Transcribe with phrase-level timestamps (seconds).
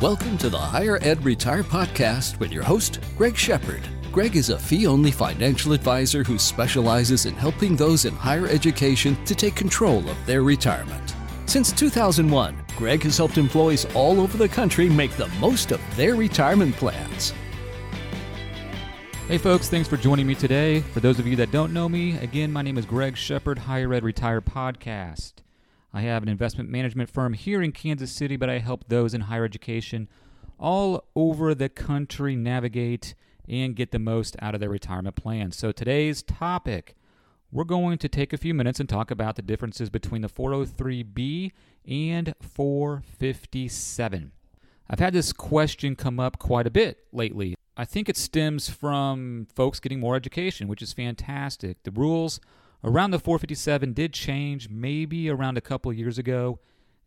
[0.00, 3.80] Welcome to the Higher Ed Retire Podcast with your host, Greg Shepard.
[4.12, 9.16] Greg is a fee only financial advisor who specializes in helping those in higher education
[9.24, 11.16] to take control of their retirement.
[11.46, 16.14] Since 2001, Greg has helped employees all over the country make the most of their
[16.14, 17.34] retirement plans.
[19.26, 20.78] Hey folks, thanks for joining me today.
[20.78, 23.92] For those of you that don't know me, again, my name is Greg Shepard, Higher
[23.92, 25.32] Ed Retire Podcast.
[25.92, 29.22] I have an investment management firm here in Kansas City, but I help those in
[29.22, 30.08] higher education
[30.58, 33.14] all over the country navigate
[33.48, 35.56] and get the most out of their retirement plans.
[35.56, 36.94] So today's topic,
[37.50, 41.52] we're going to take a few minutes and talk about the differences between the 403B
[41.86, 44.32] and 457.
[44.90, 47.54] I've had this question come up quite a bit lately.
[47.76, 51.82] I think it stems from folks getting more education, which is fantastic.
[51.84, 52.40] The rules
[52.84, 56.58] around the 457 did change maybe around a couple years ago,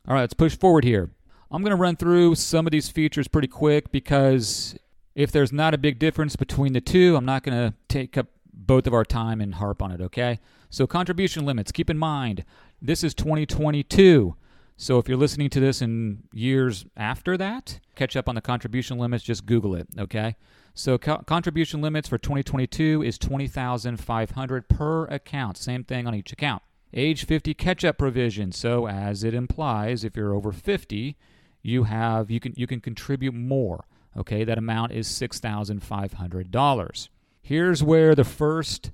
[0.07, 1.11] All right, let's push forward here.
[1.51, 4.77] I'm going to run through some of these features pretty quick because
[5.15, 8.27] if there's not a big difference between the two, I'm not going to take up
[8.53, 10.39] both of our time and harp on it, okay?
[10.71, 12.45] So, contribution limits, keep in mind,
[12.83, 14.37] this is 2022.
[14.77, 18.99] So if you're listening to this in years after that, catch up on the contribution
[18.99, 20.37] limits, just Google it, okay?
[20.77, 25.57] So co- contribution limits for 2022 is 20,500 per account.
[25.57, 26.63] Same thing on each account.
[26.93, 28.53] Age 50 catch-up provision.
[28.53, 31.17] So as it implies, if you're over 50,
[31.63, 33.87] you have you can you can contribute more.
[34.17, 37.09] Okay, that amount is $6,500.
[37.43, 38.91] Here's where the first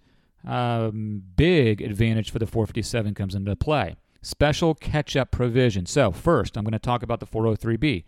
[0.46, 3.96] um, big advantage for the 457 comes into play.
[4.20, 5.86] Special catch up provision.
[5.86, 8.04] So, first, I'm going to talk about the 403B.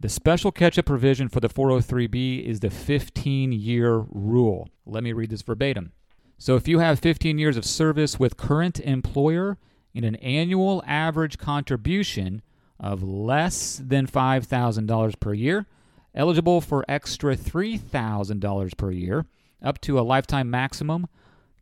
[0.00, 4.68] The special catch up provision for the 403B is the 15 year rule.
[4.86, 5.90] Let me read this verbatim.
[6.38, 9.58] So, if you have 15 years of service with current employer
[9.96, 12.42] and an annual average contribution
[12.78, 15.66] of less than $5,000 per year,
[16.14, 19.26] eligible for extra $3,000 per year,
[19.60, 21.08] up to a lifetime maximum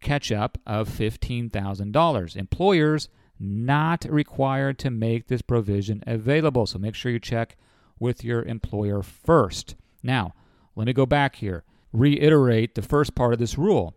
[0.03, 2.37] catch up of $15,000.
[2.37, 3.09] Employers
[3.41, 6.67] not required to make this provision available.
[6.67, 7.57] So make sure you check
[7.99, 9.75] with your employer first.
[10.03, 10.35] Now,
[10.75, 11.65] let me go back here.
[11.93, 13.97] Reiterate the first part of this rule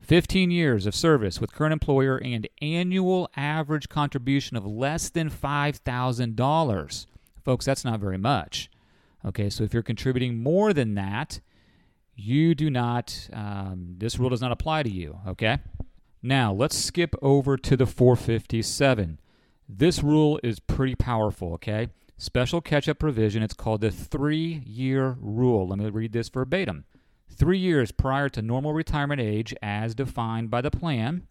[0.00, 7.06] 15 years of service with current employer and annual average contribution of less than $5,000.
[7.44, 8.70] Folks, that's not very much.
[9.24, 11.40] Okay, so if you're contributing more than that,
[12.16, 15.58] you do not, um, this rule does not apply to you, okay?
[16.22, 19.18] Now, let's skip over to the 457.
[19.68, 21.88] This rule is pretty powerful, okay?
[22.20, 25.68] Special catch up provision, it's called the three year rule.
[25.68, 26.84] Let me read this verbatim.
[27.30, 31.26] Three years prior to normal retirement age, as defined by the plan,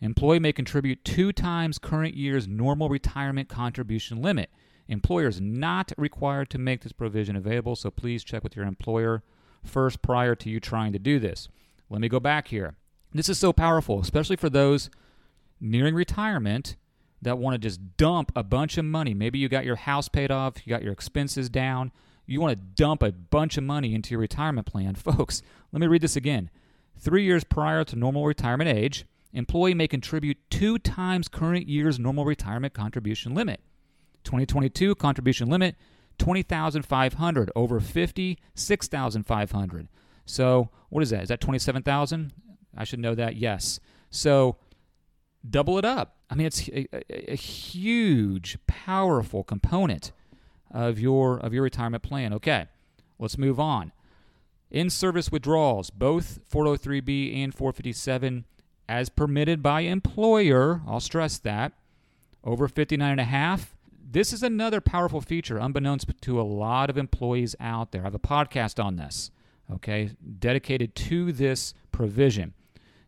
[0.00, 4.48] employee may contribute two times current year's normal retirement contribution limit.
[4.86, 9.24] Employer is not required to make this provision available, so please check with your employer
[9.64, 11.48] first prior to you trying to do this.
[11.90, 12.76] Let me go back here.
[13.12, 14.88] This is so powerful, especially for those
[15.60, 16.76] nearing retirement
[17.22, 19.14] that want to just dump a bunch of money.
[19.14, 21.92] Maybe you got your house paid off, you got your expenses down,
[22.26, 24.94] you want to dump a bunch of money into your retirement plan.
[24.94, 25.42] Folks,
[25.72, 26.50] let me read this again.
[26.98, 32.24] Three years prior to normal retirement age, employee may contribute two times current year's normal
[32.24, 33.60] retirement contribution limit.
[34.24, 35.76] 2022 contribution limit
[36.18, 37.50] 20,500.
[37.54, 39.88] Over 50, 6,500.
[40.26, 41.22] So what is that?
[41.22, 42.32] Is that 27,000?
[42.76, 43.36] I should know that.
[43.36, 43.80] Yes.
[44.10, 44.56] So
[45.48, 46.16] double it up.
[46.30, 50.12] I mean, it's a, a, a, huge, powerful component
[50.70, 52.32] of your of your retirement plan.
[52.34, 52.66] Okay,
[53.18, 53.92] let's move on.
[54.70, 58.44] In-service withdrawals, both 403b and 457,
[58.88, 60.82] as permitted by employer.
[60.86, 61.72] I'll stress that.
[62.44, 63.74] Over 59 and a half.
[64.10, 68.02] This is another powerful feature, unbeknownst to a lot of employees out there.
[68.02, 69.30] I have a podcast on this,
[69.70, 72.54] okay, dedicated to this provision.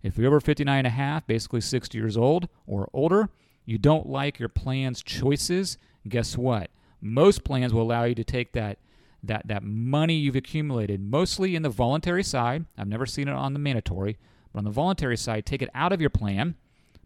[0.03, 3.29] If you're over 59 and a half, basically 60 years old or older,
[3.65, 6.71] you don't like your plan's choices, guess what?
[7.01, 8.79] Most plans will allow you to take that
[9.23, 12.65] that that money you've accumulated, mostly in the voluntary side.
[12.79, 14.17] I've never seen it on the mandatory,
[14.53, 16.55] but on the voluntary side, take it out of your plan,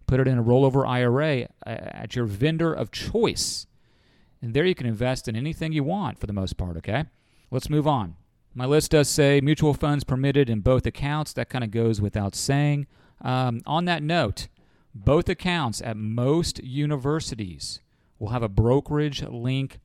[0.06, 3.66] put it in a rollover IRA at your vendor of choice.
[4.40, 7.06] And there you can invest in anything you want for the most part, okay?
[7.50, 8.16] Let's move on.
[8.54, 11.32] My list does say mutual funds permitted in both accounts.
[11.32, 12.86] That kind of goes without saying.
[13.20, 14.46] Um, on that note,
[14.94, 17.80] both accounts at most universities
[18.18, 19.80] will have a brokerage link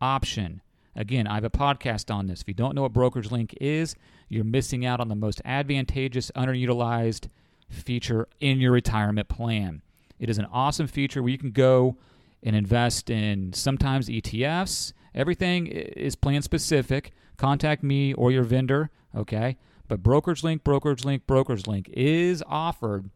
[0.00, 0.62] option.
[0.96, 2.40] Again, I have a podcast on this.
[2.40, 3.94] If you don't know what brokerage link is,
[4.28, 7.28] you're missing out on the most advantageous, underutilized
[7.70, 9.82] feature in your retirement plan.
[10.18, 11.96] It is an awesome feature where you can go
[12.42, 14.92] and invest in sometimes ETFs.
[15.14, 19.56] Everything is plan specific contact me or your vendor, okay?
[19.86, 23.08] But Brokerage Link, Brokerage Link, Brokerage Link is offered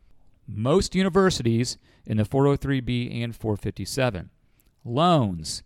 [0.49, 1.77] most universities
[2.07, 4.31] in the 403b and 457.
[4.85, 5.63] Loans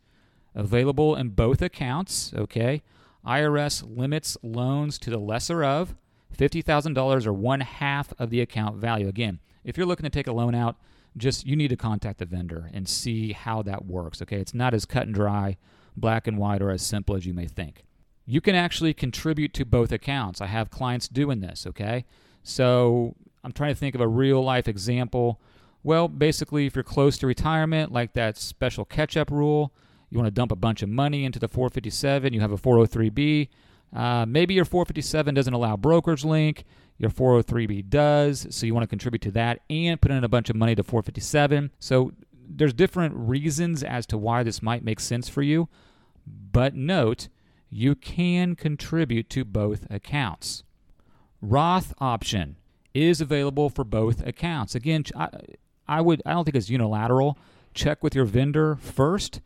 [0.54, 2.82] available in both accounts, okay?
[3.24, 5.94] IRS limits loans to the lesser of
[6.36, 9.08] $50,000 or one half of the account value.
[9.08, 10.76] Again, if you're looking to take a loan out,
[11.16, 14.38] just you need to contact the vendor and see how that works, okay?
[14.38, 15.56] It's not as cut and dry,
[15.96, 17.85] black and white, or as simple as you may think
[18.26, 20.40] you can actually contribute to both accounts.
[20.40, 22.04] I have clients doing this, okay?
[22.42, 23.14] So
[23.44, 25.40] I'm trying to think of a real life example.
[25.84, 29.72] Well, basically, if you're close to retirement, like that special catch up rule,
[30.10, 33.48] you want to dump a bunch of money into the 457, you have a 403b.
[33.94, 36.64] Uh, maybe your 457 doesn't allow brokerage link,
[36.98, 40.50] your 403b does, so you want to contribute to that and put in a bunch
[40.50, 41.70] of money to 457.
[41.78, 42.12] So
[42.48, 45.68] there's different reasons as to why this might make sense for you.
[46.26, 47.28] But note,
[47.70, 50.62] you can contribute to both accounts.
[51.40, 52.56] Roth option
[52.94, 54.74] is available for both accounts.
[54.74, 55.28] Again, I,
[55.86, 57.38] I would I don't think it's unilateral.
[57.74, 59.40] Check with your vendor first.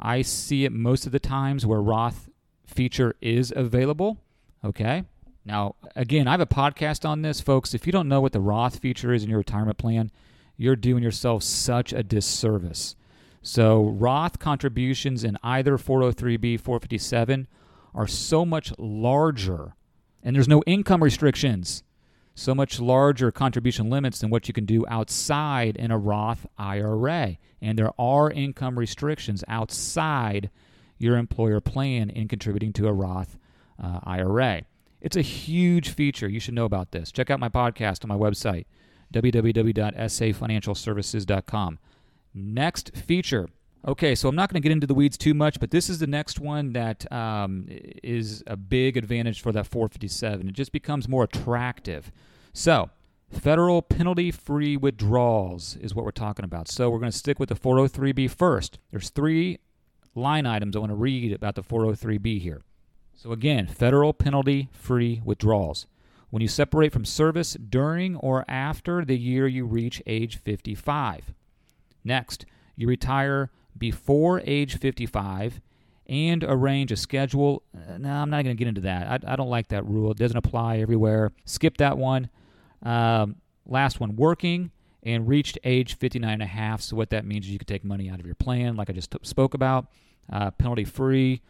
[0.00, 2.28] I see it most of the times where Roth
[2.66, 4.18] feature is available.
[4.64, 5.04] Okay.
[5.44, 7.74] Now, again, I have a podcast on this, folks.
[7.74, 10.12] If you don't know what the Roth feature is in your retirement plan,
[10.56, 12.94] you're doing yourself such a disservice.
[13.42, 17.48] So, Roth contributions in either 403b, 457
[17.94, 19.74] are so much larger,
[20.22, 21.82] and there's no income restrictions,
[22.34, 27.36] so much larger contribution limits than what you can do outside in a Roth IRA.
[27.60, 30.50] And there are income restrictions outside
[30.98, 33.38] your employer plan in contributing to a Roth
[33.82, 34.62] uh, IRA.
[35.00, 36.28] It's a huge feature.
[36.28, 37.10] You should know about this.
[37.10, 38.66] Check out my podcast on my website,
[39.12, 41.78] www.safinancialservices.com.
[42.34, 43.48] Next feature
[43.84, 45.98] Okay, so I'm not going to get into the weeds too much, but this is
[45.98, 50.48] the next one that um, is a big advantage for that 457.
[50.48, 52.12] It just becomes more attractive.
[52.52, 52.90] So,
[53.28, 56.68] federal penalty free withdrawals is what we're talking about.
[56.68, 58.78] So, we're going to stick with the 403B first.
[58.92, 59.58] There's three
[60.14, 62.62] line items I want to read about the 403B here.
[63.16, 65.88] So, again, federal penalty free withdrawals.
[66.30, 71.34] When you separate from service during or after the year you reach age 55.
[72.04, 72.46] Next,
[72.76, 75.60] you retire before age 55
[76.06, 77.62] and arrange a schedule.
[77.74, 79.24] Uh, no, I'm not going to get into that.
[79.24, 80.10] I, I, don't like that rule.
[80.10, 81.32] It doesn't apply everywhere.
[81.44, 82.28] Skip that one.
[82.82, 83.36] Um,
[83.66, 86.80] last one working and reached age 59 and a half.
[86.80, 88.92] So, what that means is you can take money out of your plan, like I
[88.92, 89.86] just t- spoke about,
[90.32, 91.40] uh, penalty free,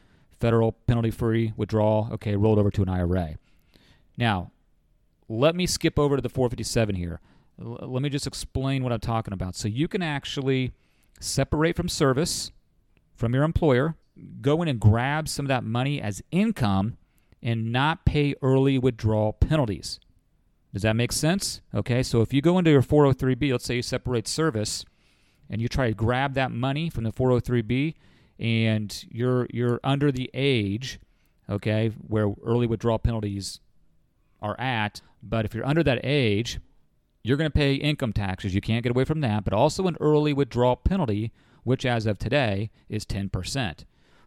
[0.41, 2.09] federal penalty free withdrawal.
[2.12, 3.37] Okay, rolled over to an IRA.
[4.17, 4.52] Now,
[5.29, 7.21] let me skip over to the 457 here.
[7.61, 9.55] L- let me just explain what I'm talking about.
[9.55, 10.73] So, you can actually
[11.21, 12.50] separate from service
[13.14, 13.97] from your employer,
[14.40, 16.97] go in and grab some of that money as income
[17.42, 19.99] and not pay early withdrawal penalties.
[20.73, 21.61] Does that make sense?
[21.75, 24.85] Okay, so if you go into your 403b, let's say you separate service
[25.50, 27.95] and you try to grab that money from the 403b
[28.38, 30.99] and you're you're under the age,
[31.49, 33.61] okay, where early withdrawal penalties
[34.40, 36.59] are at, but if you're under that age,
[37.23, 38.55] you're going to pay income taxes.
[38.55, 41.33] You can't get away from that, but also an early withdrawal penalty,
[41.64, 43.31] which as of today is 10%.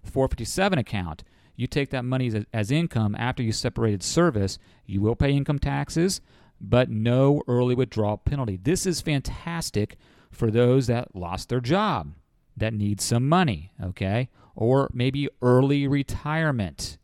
[0.03, 1.23] 457 account,
[1.55, 5.59] you take that money as, as income after you separated service, you will pay income
[5.59, 6.21] taxes,
[6.61, 8.59] but no early withdrawal penalty.
[8.61, 9.97] This is fantastic
[10.31, 12.13] for those that lost their job,
[12.55, 14.29] that need some money, okay?
[14.55, 16.97] Or maybe early retirement.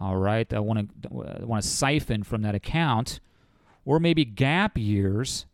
[0.00, 3.20] All right, I want to want to siphon from that account,
[3.84, 5.46] or maybe gap years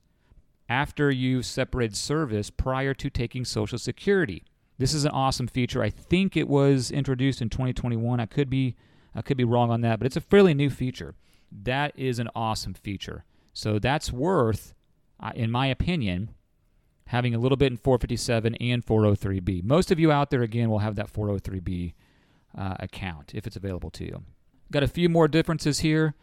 [0.68, 4.44] after you've separated service prior to taking Social Security.
[4.76, 5.82] This is an awesome feature.
[5.82, 8.20] I think it was introduced in 2021.
[8.20, 8.76] I could be
[9.14, 11.14] I could be wrong on that, but it's a fairly new feature.
[11.50, 13.24] That is an awesome feature.
[13.52, 14.74] So that's worth,
[15.18, 16.30] uh, in my opinion,
[17.06, 19.64] having a little bit in 457 and 403b.
[19.64, 21.94] Most of you out there, again, will have that 403b
[22.56, 24.22] uh, account if it's available to you.
[24.70, 26.14] Got a few more differences here.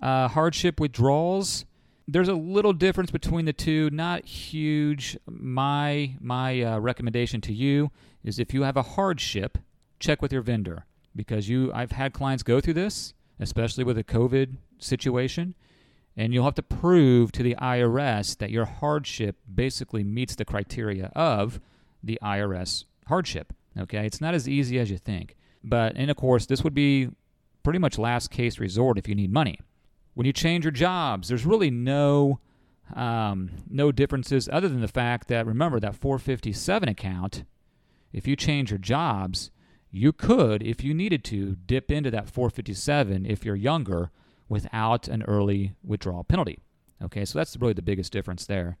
[0.00, 1.64] Uh, hardship withdrawals
[2.12, 5.16] there's a little difference between the two, not huge.
[5.26, 7.92] My my uh, recommendation to you
[8.24, 9.58] is if you have a hardship,
[10.00, 14.02] check with your vendor because you I've had clients go through this, especially with a
[14.02, 15.54] COVID situation,
[16.16, 21.12] and you'll have to prove to the IRS that your hardship basically meets the criteria
[21.14, 21.60] of
[22.02, 23.52] the IRS hardship.
[23.78, 27.10] Okay, it's not as easy as you think, but and of course this would be
[27.62, 29.60] pretty much last case resort if you need money
[30.20, 32.40] when you change your jobs, there's really no
[32.94, 37.44] um, no differences other than the fact that remember that 457 account.
[38.12, 39.50] If you change your jobs,
[39.90, 44.10] you could, if you needed to, dip into that 457 if you're younger
[44.46, 46.58] without an early withdrawal penalty.
[47.02, 48.76] Okay, so that's really the biggest difference there.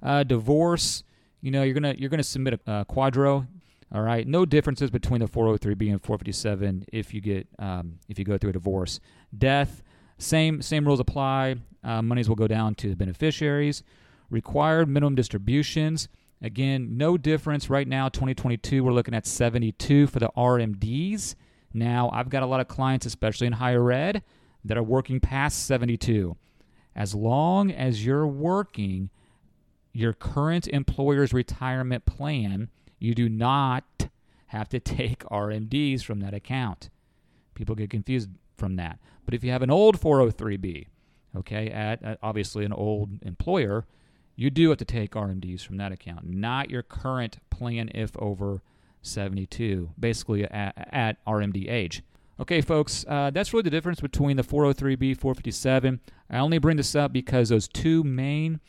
[0.00, 1.02] Uh, divorce,
[1.40, 3.48] you know, you're gonna you're gonna submit a, QDRO.
[3.92, 8.24] All right, no differences between the 403b and 457 if you get um, if you
[8.24, 9.00] go through a divorce.
[9.36, 9.82] Death,
[10.18, 11.56] same same rules apply.
[11.84, 13.82] Uh, monies will go down to the beneficiaries.
[14.30, 16.08] Required minimum distributions.
[16.42, 18.08] Again, no difference right now.
[18.08, 21.34] 2022, we're looking at 72 for the RMDs.
[21.72, 24.22] Now, I've got a lot of clients, especially in higher ed,
[24.64, 26.36] that are working past 72.
[26.94, 29.10] As long as you're working
[29.92, 32.68] your current employer's retirement plan,
[32.98, 34.08] you do not
[34.48, 36.90] have to take RMDs from that account.
[37.54, 38.98] People get confused from that.
[39.24, 40.86] But if you have an old 403b,
[41.36, 43.86] okay, at, obviously an old employer,
[44.36, 48.62] you do have to take RMDs from that account, not your current plan if over
[49.02, 52.02] 72, basically at, at RMD age.
[52.38, 56.00] Okay, folks, uh, that's really the difference between the 403b, 457.
[56.28, 58.60] I only bring this up because those two main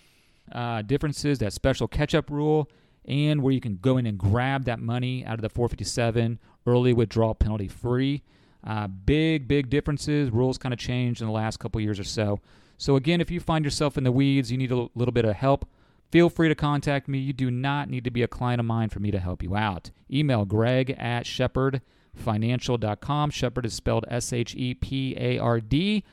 [0.53, 2.69] uh, differences, that special catch-up rule,
[3.05, 6.93] and where you can go in and grab that money out of the 457 early
[6.93, 8.23] withdrawal penalty free.
[8.63, 10.31] Uh, big, big differences.
[10.31, 12.39] Rules kind of changed in the last couple years or so.
[12.77, 15.35] So, again, if you find yourself in the weeds, you need a little bit of
[15.35, 15.67] help,
[16.11, 17.17] feel free to contact me.
[17.17, 19.55] You do not need to be a client of mine for me to help you
[19.55, 19.91] out.
[20.11, 23.29] Email greg at shepardfinancial.com.
[23.31, 26.03] Shepard is spelled S H E P A R D.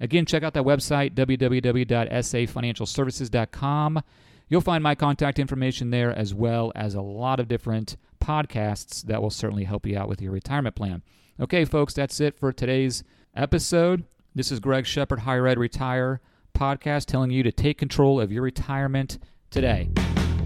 [0.00, 4.02] Again, check out that website, www.safinancialservices.com.
[4.48, 9.20] You'll find my contact information there as well as a lot of different podcasts that
[9.20, 11.02] will certainly help you out with your retirement plan.
[11.40, 13.02] Okay, folks, that's it for today's
[13.34, 14.04] episode.
[14.34, 16.20] This is Greg Shepard, Higher Ed Retire
[16.56, 19.18] podcast, telling you to take control of your retirement
[19.50, 19.88] today.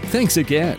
[0.04, 0.78] Thanks again.